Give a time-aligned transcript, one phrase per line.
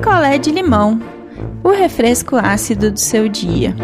[0.00, 0.98] picolé de limão,
[1.62, 3.76] o refresco ácido do seu dia.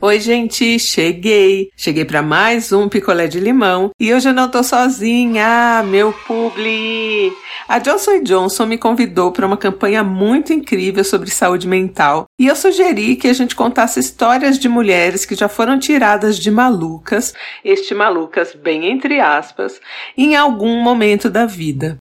[0.00, 1.68] Oi, gente, cheguei.
[1.76, 7.30] Cheguei para mais um picolé de limão e hoje eu não tô sozinha, meu publi.
[7.68, 12.56] A Johnson Johnson me convidou para uma campanha muito incrível sobre saúde mental e eu
[12.56, 17.94] sugeri que a gente contasse histórias de mulheres que já foram tiradas de malucas, este
[17.94, 19.78] malucas bem entre aspas,
[20.16, 21.98] em algum momento da vida.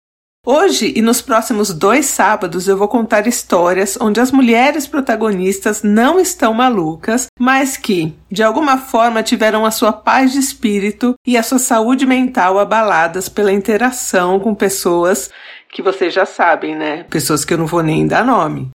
[0.44, 6.20] Hoje e nos próximos dois sábados eu vou contar histórias onde as mulheres protagonistas não
[6.20, 11.44] estão malucas, mas que, de alguma forma, tiveram a sua paz de espírito e a
[11.44, 15.30] sua saúde mental abaladas pela interação com pessoas
[15.72, 17.04] que vocês já sabem, né?
[17.04, 18.72] Pessoas que eu não vou nem dar nome.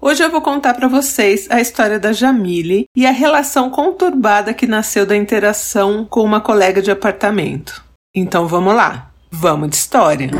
[0.00, 4.68] Hoje eu vou contar para vocês a história da Jamile e a relação conturbada que
[4.68, 7.82] nasceu da interação com uma colega de apartamento.
[8.14, 10.30] Então vamos lá, vamos de história.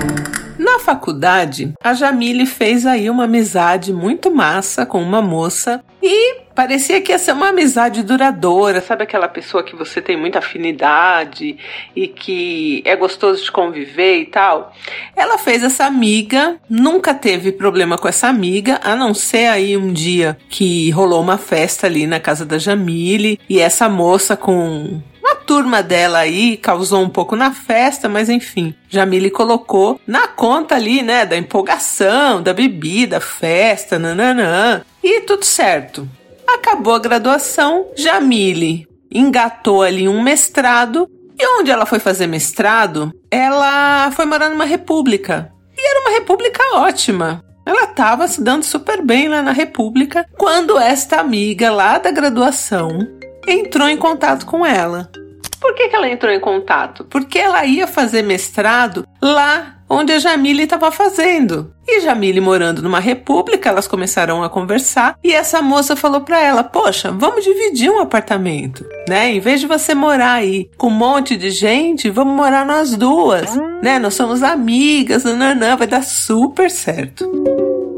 [0.89, 7.13] Faculdade, a Jamile fez aí uma amizade muito massa com uma moça e parecia que
[7.13, 11.59] ia ser uma amizade duradoura, sabe aquela pessoa que você tem muita afinidade
[11.95, 14.73] e que é gostoso de conviver e tal.
[15.15, 19.93] Ela fez essa amiga, nunca teve problema com essa amiga, a não ser aí um
[19.93, 25.03] dia que rolou uma festa ali na casa da Jamile e essa moça com
[25.49, 31.01] turma dela aí causou um pouco na festa, mas enfim, Jamile colocou na conta ali,
[31.01, 36.07] né, da empolgação, da bebida, festa, nananã, e tudo certo.
[36.47, 41.09] Acabou a graduação, Jamile engatou ali um mestrado,
[41.41, 45.51] e onde ela foi fazer mestrado, ela foi morar numa república.
[45.75, 47.43] E era uma república ótima.
[47.65, 52.99] Ela estava se dando super bem lá na república quando esta amiga lá da graduação
[53.47, 55.11] entrou em contato com ela.
[55.61, 57.05] Por que, que ela entrou em contato?
[57.05, 61.73] Porque ela ia fazer mestrado lá onde a Jamile estava fazendo.
[61.87, 66.63] E Jamile morando numa república, elas começaram a conversar e essa moça falou para ela:
[66.63, 69.31] "Poxa, vamos dividir um apartamento, né?
[69.31, 73.57] Em vez de você morar aí com um monte de gente, vamos morar nós duas,
[73.83, 73.99] né?
[73.99, 77.27] Nós somos amigas, nananã, vai dar super certo."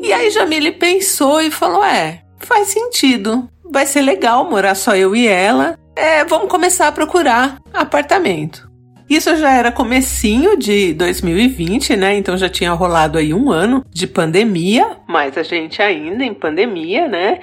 [0.03, 5.15] E aí Jamile pensou e falou: "É, faz sentido vai ser legal morar só eu
[5.15, 5.79] e ela.
[6.01, 8.71] É, vamos começar a procurar apartamento.
[9.07, 12.17] Isso já era comecinho de 2020, né?
[12.17, 17.07] Então já tinha rolado aí um ano de pandemia, mas a gente ainda em pandemia,
[17.07, 17.41] né?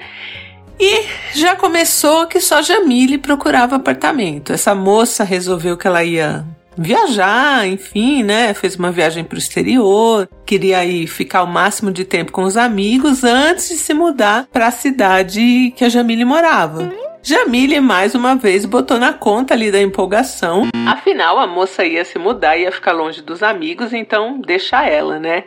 [0.80, 1.04] E
[1.38, 4.52] já começou que só Jamile procurava apartamento.
[4.52, 6.44] Essa moça resolveu que ela ia
[6.76, 8.52] viajar, enfim, né?
[8.54, 12.56] Fez uma viagem para o exterior, queria aí ficar o máximo de tempo com os
[12.56, 17.07] amigos antes de se mudar para a cidade que a Jamile morava.
[17.28, 20.66] Jamile mais uma vez botou na conta ali da empolgação.
[20.86, 25.44] Afinal, a moça ia se mudar, ia ficar longe dos amigos, então deixa ela, né?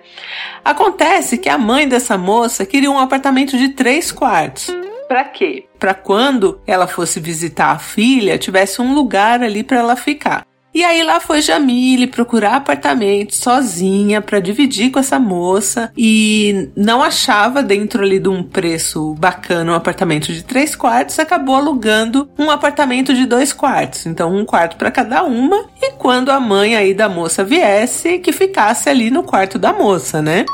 [0.63, 4.67] Acontece que a mãe dessa moça queria um apartamento de três quartos.
[5.07, 5.65] Para quê?
[5.79, 10.45] Para quando ela fosse visitar a filha, tivesse um lugar ali para ela ficar.
[10.73, 17.03] E aí lá foi Jamile procurar apartamento sozinha para dividir com essa moça e não
[17.03, 22.49] achava dentro ali de um preço bacana um apartamento de três quartos, acabou alugando um
[22.49, 26.93] apartamento de dois quartos, então um quarto para cada uma e quando a mãe aí
[26.93, 30.45] da moça viesse que ficasse ali no quarto da moça, né?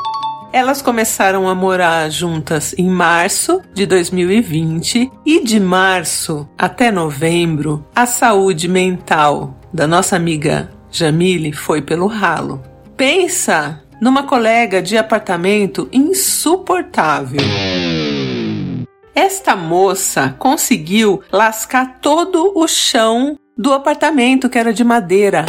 [0.50, 8.06] Elas começaram a morar juntas em março de 2020 e de março até novembro a
[8.06, 12.62] saúde mental da nossa amiga Jamile foi pelo ralo.
[12.96, 17.40] Pensa numa colega de apartamento insuportável.
[19.14, 25.44] Esta moça conseguiu lascar todo o chão do apartamento que era de madeira.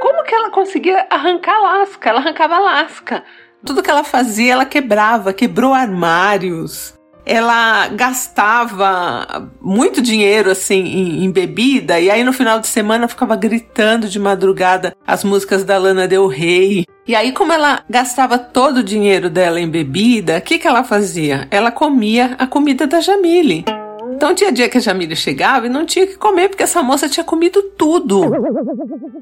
[0.00, 2.10] Como que ela conseguia arrancar lasca?
[2.10, 3.22] Ela arrancava lasca.
[3.64, 6.94] Tudo que ela fazia, ela quebrava, quebrou armários,
[7.24, 13.36] ela gastava muito dinheiro assim em, em, bebida e aí no final de semana ficava
[13.36, 16.86] gritando de madrugada as músicas da Lana Del Rey.
[17.06, 20.84] E aí como ela gastava todo o dinheiro dela em bebida, o que que ela
[20.84, 21.46] fazia?
[21.50, 23.64] Ela comia a comida da Jamile.
[24.22, 27.08] Então tinha dia que a Jamília chegava e não tinha que comer porque essa moça
[27.08, 28.30] tinha comido tudo.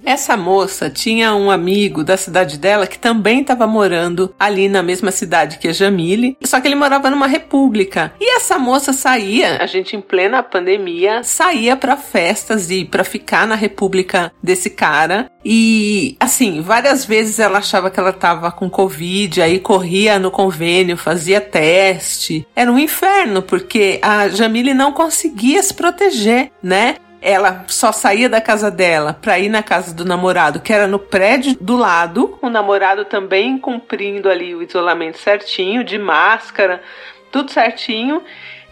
[0.04, 5.10] Essa moça tinha um amigo da cidade dela que também estava morando ali na mesma
[5.10, 8.12] cidade que a Jamile, só que ele morava numa república.
[8.20, 13.46] E essa moça saía, a gente em plena pandemia, saía para festas e para ficar
[13.46, 15.30] na república desse cara.
[15.44, 20.96] E assim, várias vezes ela achava que ela tava com Covid, aí corria no convênio,
[20.96, 22.46] fazia teste.
[22.54, 26.96] Era um inferno, porque a Jamile não conseguia se proteger, né?
[27.22, 30.98] ela só saía da casa dela para ir na casa do namorado, que era no
[30.98, 36.82] prédio do lado, o namorado também cumprindo ali o isolamento certinho, de máscara,
[37.30, 38.22] tudo certinho.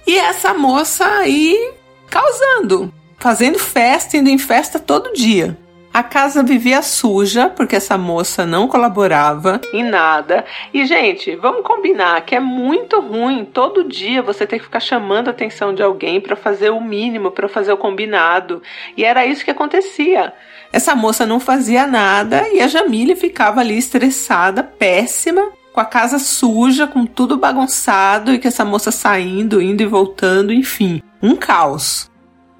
[0.07, 1.75] E essa moça aí
[2.09, 5.57] causando, fazendo festa, indo em festa todo dia.
[5.99, 10.45] A casa vivia suja porque essa moça não colaborava em nada.
[10.73, 15.27] E, gente, vamos combinar que é muito ruim todo dia você ter que ficar chamando
[15.27, 18.63] a atenção de alguém para fazer o mínimo, para fazer o combinado.
[18.97, 20.33] E era isso que acontecia.
[20.73, 26.21] Essa moça não fazia nada e a Jamile ficava ali estressada, péssima, com a casa
[26.21, 32.09] suja, com tudo bagunçado e que essa moça saindo, indo e voltando, enfim, um caos.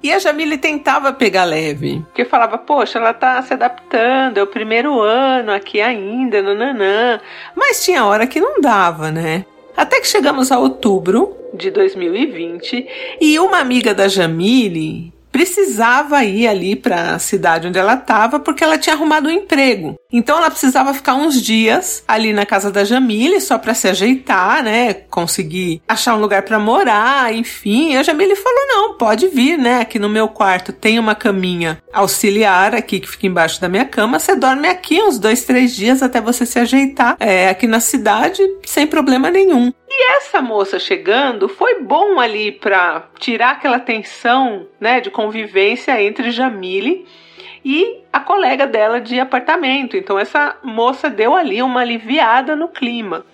[0.01, 4.47] E a Jamile tentava pegar leve, porque falava, poxa, ela tá se adaptando, é o
[4.47, 7.19] primeiro ano aqui ainda, nananã.
[7.53, 9.45] Mas tinha hora que não dava, né?
[9.75, 12.87] Até que chegamos a outubro de 2020
[13.19, 18.61] e uma amiga da Jamile precisava ir ali para a cidade onde ela estava porque
[18.61, 19.95] ela tinha arrumado um emprego.
[20.11, 24.61] Então ela precisava ficar uns dias ali na casa da Jamile só para se ajeitar,
[24.61, 24.93] né?
[24.93, 27.95] Conseguir achar um lugar para morar, enfim.
[27.95, 29.79] A Jamile falou: "Não, pode vir, né?
[29.79, 34.19] Aqui no meu quarto tem uma caminha auxiliar aqui que fica embaixo da minha cama.
[34.19, 38.41] Você dorme aqui uns dois, três dias até você se ajeitar é, aqui na cidade
[38.65, 45.01] sem problema nenhum." E essa moça chegando foi bom ali para tirar aquela tensão, né,
[45.01, 47.07] de convivência entre Jamile
[47.65, 49.97] e a colega dela de apartamento.
[49.97, 53.25] Então essa moça deu ali uma aliviada no clima,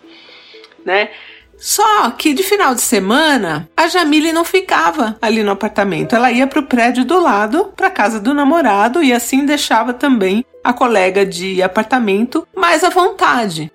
[0.85, 1.09] né?
[1.57, 6.15] Só que de final de semana, a Jamile não ficava ali no apartamento.
[6.15, 10.43] Ela ia para o prédio do lado, para casa do namorado, e assim deixava também
[10.63, 13.71] a colega de apartamento mais à vontade.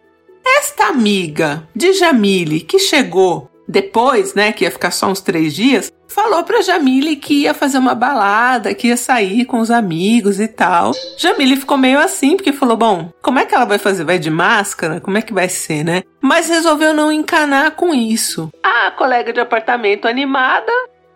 [0.61, 5.91] Esta amiga de Jamile que chegou depois, né, que ia ficar só uns três dias,
[6.07, 10.47] falou pra Jamile que ia fazer uma balada, que ia sair com os amigos e
[10.47, 10.93] tal.
[11.17, 14.05] Jamile ficou meio assim, porque falou: bom, como é que ela vai fazer?
[14.05, 15.01] Vai de máscara?
[15.01, 16.03] Como é que vai ser, né?
[16.21, 18.51] Mas resolveu não encanar com isso.
[18.63, 20.71] A colega de apartamento animada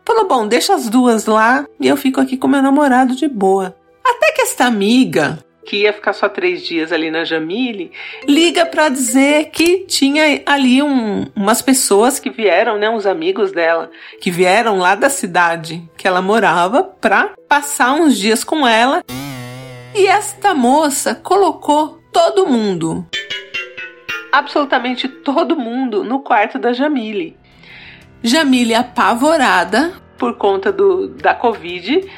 [0.06, 3.76] falou: bom, deixa as duas lá e eu fico aqui com meu namorado de boa.
[4.02, 7.93] Até que esta amiga que ia ficar só três dias ali na Jamile,
[8.26, 13.90] liga para dizer que tinha ali um, umas pessoas que vieram, né, uns amigos dela,
[14.20, 19.02] que vieram lá da cidade que ela morava para passar uns dias com ela.
[19.94, 23.06] E esta moça colocou todo mundo,
[24.34, 27.37] absolutamente todo mundo, no quarto da Jamile.
[28.22, 32.11] Jamile apavorada por conta do, da Covid,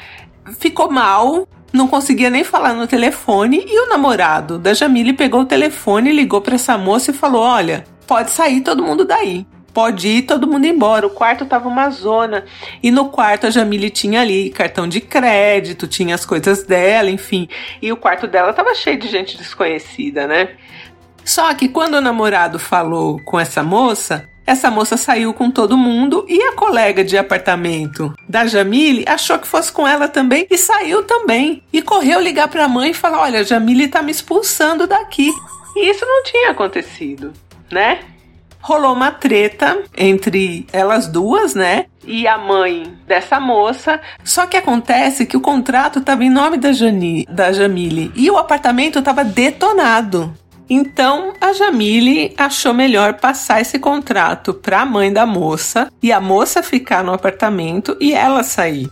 [0.57, 5.45] ficou mal, não conseguia nem falar no telefone e o namorado da Jamile pegou o
[5.45, 9.45] telefone, ligou para essa moça e falou: "Olha, pode sair todo mundo daí.
[9.73, 11.05] Pode ir todo mundo embora.
[11.05, 12.45] O quarto tava uma zona.
[12.81, 17.47] E no quarto a Jamile tinha ali cartão de crédito, tinha as coisas dela, enfim.
[17.79, 20.49] E o quarto dela tava cheio de gente desconhecida, né?
[21.23, 26.25] Só que quando o namorado falou com essa moça, essa moça saiu com todo mundo
[26.29, 31.03] e a colega de apartamento da Jamile achou que fosse com ela também e saiu
[31.03, 31.61] também.
[31.73, 35.33] E correu ligar para a mãe e falar: Olha, a Jamile tá me expulsando daqui.
[35.75, 37.33] E isso não tinha acontecido,
[37.69, 37.99] né?
[38.61, 41.85] Rolou uma treta entre elas duas, né?
[42.05, 43.99] E a mãe dessa moça.
[44.23, 48.37] Só que acontece que o contrato estava em nome da, Jani, da Jamile e o
[48.37, 50.33] apartamento estava detonado.
[50.69, 56.19] Então a Jamile achou melhor passar esse contrato para a mãe da moça e a
[56.19, 58.89] moça ficar no apartamento e ela sair.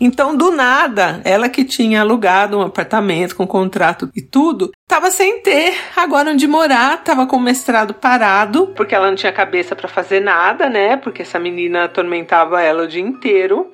[0.00, 5.42] Então, do nada, ela que tinha alugado um apartamento com contrato e tudo, estava sem
[5.42, 9.88] ter agora onde morar, estava com o mestrado parado, porque ela não tinha cabeça para
[9.88, 10.96] fazer nada, né?
[10.96, 13.72] Porque essa menina atormentava ela o dia inteiro.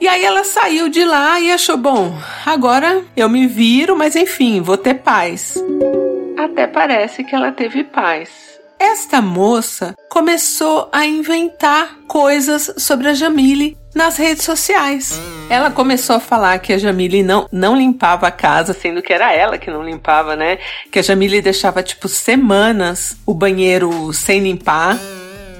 [0.00, 4.62] E aí ela saiu de lá e achou: bom, agora eu me viro, mas enfim,
[4.62, 5.54] vou ter paz
[6.46, 8.56] até parece que ela teve paz.
[8.78, 15.18] Esta moça começou a inventar coisas sobre a Jamile nas redes sociais.
[15.48, 19.32] Ela começou a falar que a Jamile não, não limpava a casa, sendo que era
[19.32, 20.58] ela que não limpava, né?
[20.92, 24.98] Que a Jamile deixava tipo semanas o banheiro sem limpar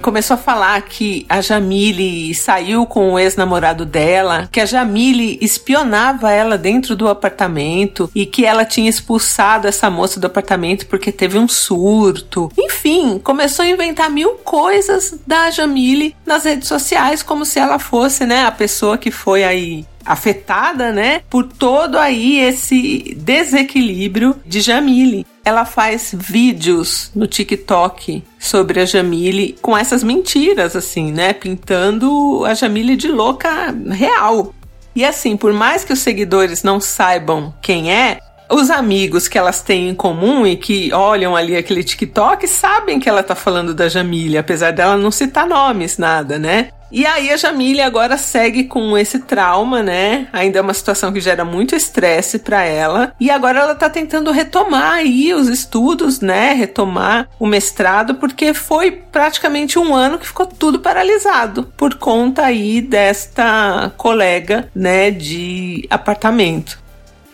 [0.00, 6.30] começou a falar que a Jamile saiu com o ex-namorado dela, que a Jamile espionava
[6.30, 11.38] ela dentro do apartamento e que ela tinha expulsado essa moça do apartamento porque teve
[11.38, 12.50] um surto.
[12.58, 18.24] Enfim, começou a inventar mil coisas da Jamile nas redes sociais, como se ela fosse,
[18.26, 25.26] né, a pessoa que foi aí afetada, né, por todo aí esse desequilíbrio de Jamile.
[25.46, 32.52] Ela faz vídeos no TikTok sobre a Jamile com essas mentiras, assim, né, pintando a
[32.52, 34.52] Jamile de louca real.
[34.92, 38.18] E assim, por mais que os seguidores não saibam quem é,
[38.50, 43.08] os amigos que elas têm em comum e que olham ali aquele TikTok sabem que
[43.08, 46.70] ela tá falando da Jamília, apesar dela não citar nomes, nada, né?
[46.96, 50.28] E aí a Jamília agora segue com esse trauma, né?
[50.32, 53.12] Ainda é uma situação que gera muito estresse para ela.
[53.20, 56.54] E agora ela tá tentando retomar aí os estudos, né?
[56.54, 62.80] Retomar o mestrado, porque foi praticamente um ano que ficou tudo paralisado por conta aí
[62.80, 66.85] desta colega, né, de apartamento.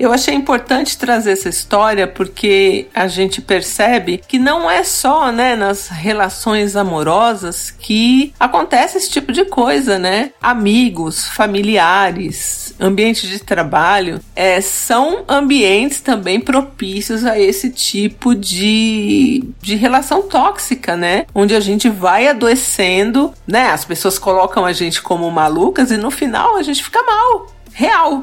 [0.03, 5.55] Eu achei importante trazer essa história porque a gente percebe que não é só, né,
[5.55, 10.33] nas relações amorosas que acontece esse tipo de coisa, né?
[10.43, 19.77] Amigos, familiares, ambiente de trabalho, é, são ambientes também propícios a esse tipo de, de
[19.77, 21.27] relação tóxica, né?
[21.33, 23.69] Onde a gente vai adoecendo, né?
[23.69, 28.23] As pessoas colocam a gente como malucas e no final a gente fica mal real.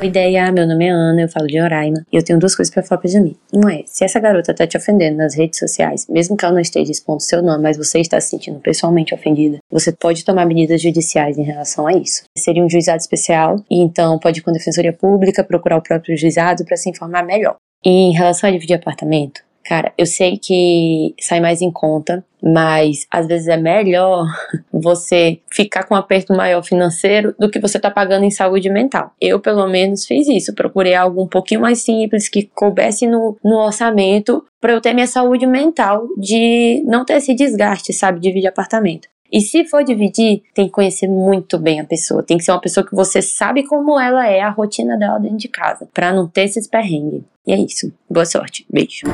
[0.00, 2.72] Oi, ideia, meu nome é Ana, eu falo de Roraima e eu tenho duas coisas
[2.72, 3.36] para falar pra Jamie.
[3.52, 6.60] Uma é, se essa garota tá te ofendendo nas redes sociais, mesmo que ela não
[6.60, 10.80] esteja expondo seu nome, mas você está se sentindo pessoalmente ofendida, você pode tomar medidas
[10.80, 12.22] judiciais em relação a isso.
[12.36, 16.16] Seria um juizado especial e então pode ir com a defensoria pública, procurar o próprio
[16.16, 17.56] juizado para se informar melhor.
[17.84, 23.06] E em relação a dividir apartamento, Cara, eu sei que sai mais em conta, mas
[23.10, 24.24] às vezes é melhor
[24.72, 29.12] você ficar com um aperto maior financeiro do que você tá pagando em saúde mental.
[29.20, 30.54] Eu, pelo menos, fiz isso.
[30.54, 35.06] Procurei algo um pouquinho mais simples, que coubesse no, no orçamento, para eu ter minha
[35.06, 39.06] saúde mental de não ter esse desgaste, sabe, de dividir apartamento.
[39.32, 42.22] E se for dividir, tem que conhecer muito bem a pessoa.
[42.22, 45.38] Tem que ser uma pessoa que você sabe como ela é, a rotina dela dentro
[45.38, 47.22] de casa, para não ter esses perrengues.
[47.46, 47.90] E é isso.
[48.10, 48.66] Boa sorte.
[48.70, 49.06] Beijo.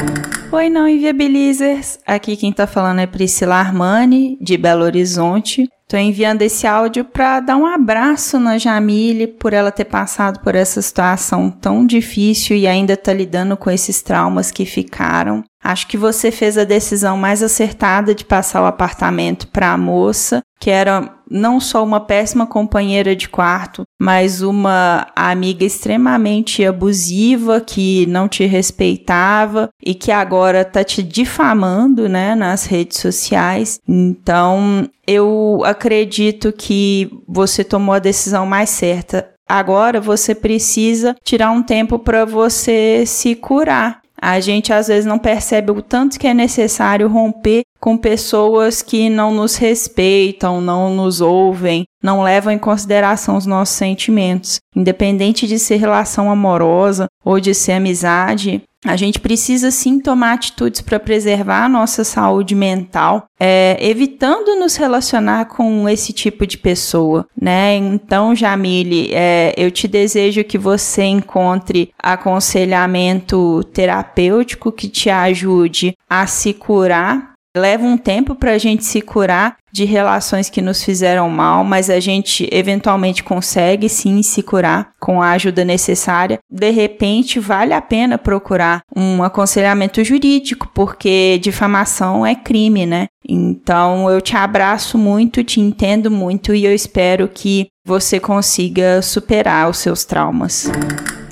[0.50, 2.00] Oi, não inviabilizers.
[2.04, 5.68] Aqui quem tá falando é Priscila Armani, de Belo Horizonte.
[5.87, 10.54] Tô enviando esse áudio para dar um abraço na Jamile por ela ter passado por
[10.56, 15.44] essa situação tão difícil e ainda tá lidando com esses traumas que ficaram.
[15.64, 20.42] Acho que você fez a decisão mais acertada de passar o apartamento para a moça,
[20.61, 28.04] que era não só uma péssima companheira de quarto, mas uma amiga extremamente abusiva que
[28.06, 33.80] não te respeitava e que agora tá te difamando, né, nas redes sociais.
[33.88, 39.30] Então, eu acredito que você tomou a decisão mais certa.
[39.49, 45.18] Agora você precisa tirar um tempo para você se curar a gente às vezes não
[45.18, 51.21] percebe o tanto que é necessário romper com pessoas que não nos respeitam, não nos
[51.21, 54.59] ouvem, não levam em consideração os nossos sentimentos.
[54.75, 60.81] Independente de ser relação amorosa ou de ser amizade, a gente precisa sim tomar atitudes
[60.81, 67.26] para preservar a nossa saúde mental, é, evitando nos relacionar com esse tipo de pessoa,
[67.38, 67.76] né?
[67.76, 76.26] Então, Jamile, é, eu te desejo que você encontre aconselhamento terapêutico que te ajude a
[76.26, 81.28] se curar Leva um tempo para a gente se curar de relações que nos fizeram
[81.28, 86.38] mal, mas a gente eventualmente consegue sim se curar com a ajuda necessária.
[86.50, 93.06] De repente, vale a pena procurar um aconselhamento jurídico, porque difamação é crime, né?
[93.28, 99.70] Então, eu te abraço muito, te entendo muito e eu espero que você consiga superar
[99.70, 100.70] os seus traumas.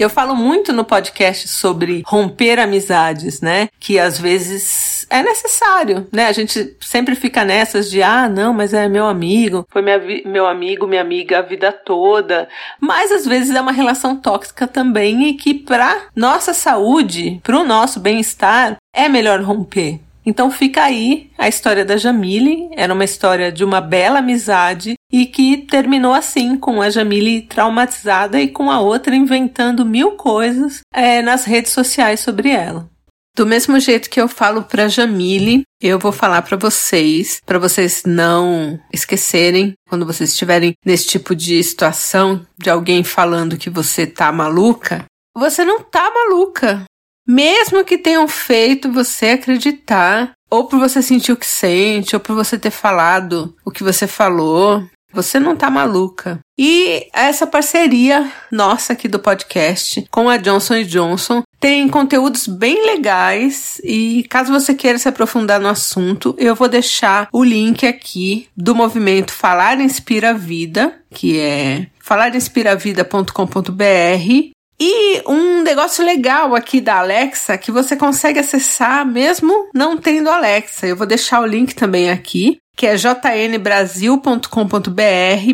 [0.03, 3.69] Eu falo muito no podcast sobre romper amizades, né?
[3.79, 6.27] Que às vezes é necessário, né?
[6.27, 10.45] A gente sempre fica nessas de, ah, não, mas é meu amigo, foi minha, meu
[10.45, 12.49] amigo, minha amiga a vida toda.
[12.81, 17.65] Mas às vezes é uma relação tóxica também e que para nossa saúde, para o
[17.65, 20.01] nosso bem-estar, é melhor romper.
[20.25, 22.71] Então fica aí a história da Jamile.
[22.77, 28.41] Era uma história de uma bela amizade e que terminou assim, com a Jamile traumatizada
[28.41, 32.91] e com a outra inventando mil coisas é, nas redes sociais sobre ela.
[33.35, 38.03] Do mesmo jeito que eu falo para Jamile, eu vou falar para vocês, para vocês
[38.05, 44.31] não esquecerem quando vocês estiverem nesse tipo de situação de alguém falando que você tá
[44.31, 46.85] maluca, você não tá maluca.
[47.27, 52.35] Mesmo que tenham feito você acreditar, ou por você sentir o que sente, ou por
[52.35, 56.41] você ter falado o que você falou, você não tá maluca.
[56.59, 63.81] E essa parceria nossa aqui do podcast com a Johnson Johnson tem conteúdos bem legais
[63.85, 68.75] e caso você queira se aprofundar no assunto, eu vou deixar o link aqui do
[68.75, 74.53] movimento Falar Inspira Vida, que é falarinspiravida.com.br
[74.85, 80.89] e um negócio legal aqui da Alexa que você consegue acessar mesmo não tendo Alexa.
[80.89, 82.59] Eu vou deixar o link também aqui.
[82.77, 84.43] Que é jnbrasil.com.br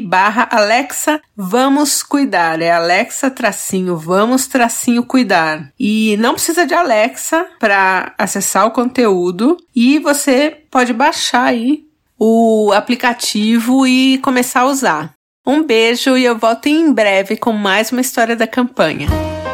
[0.06, 2.60] barra Alexa Vamos Cuidar.
[2.60, 5.72] É Alexa tracinho Vamos tracinho Cuidar.
[5.78, 11.84] E não precisa de Alexa para acessar o conteúdo e você pode baixar aí
[12.18, 15.14] o aplicativo e começar a usar.
[15.46, 19.08] Um beijo e eu volto em breve com mais uma história da campanha.